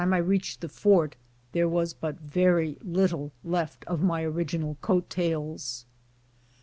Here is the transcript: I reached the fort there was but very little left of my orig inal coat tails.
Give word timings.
I 0.01 0.17
reached 0.17 0.61
the 0.61 0.67
fort 0.67 1.15
there 1.51 1.69
was 1.69 1.93
but 1.93 2.19
very 2.19 2.75
little 2.81 3.31
left 3.43 3.85
of 3.85 4.01
my 4.01 4.23
orig 4.25 4.47
inal 4.49 4.81
coat 4.81 5.11
tails. 5.11 5.85